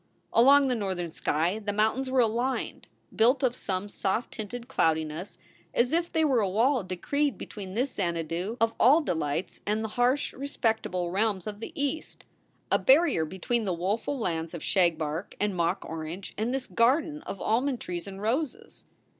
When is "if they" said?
5.93-6.25